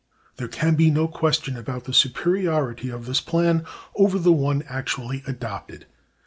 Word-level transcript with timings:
There 0.37 0.47
can 0.47 0.73
be 0.73 0.89
no 0.89 1.07
question 1.07 1.55
about 1.55 1.83
the 1.83 1.93
superiority 1.93 2.89
of 2.89 3.05
this 3.05 3.21
plan 3.21 3.65
over 3.95 4.17
the 4.17 4.33
one 4.33 4.63
actually 4.67 5.21
adopted. 5.27 5.85